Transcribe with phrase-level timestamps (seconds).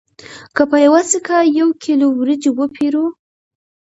[0.55, 3.05] که په یوه سکه یو کیلو وریجې وپېرو